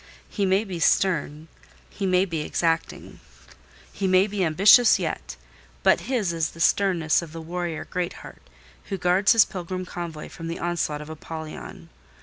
[0.29, 1.47] He may be stern;
[1.91, 3.19] he may be exacting;
[3.93, 5.35] he may be ambitious yet;
[5.83, 8.41] but his is the sternness of the warrior Greatheart,
[8.85, 11.89] who guards his pilgrim convoy from the onslaught of Apollyon.